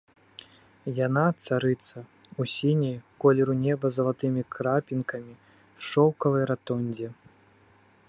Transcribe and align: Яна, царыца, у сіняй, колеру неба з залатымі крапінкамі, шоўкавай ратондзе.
Яна, 0.99 1.25
царыца, 1.47 1.97
у 2.43 2.47
сіняй, 2.55 2.97
колеру 3.25 3.53
неба 3.67 3.85
з 3.93 4.01
залатымі 4.01 4.41
крапінкамі, 4.57 5.33
шоўкавай 5.91 6.43
ратондзе. 6.55 7.07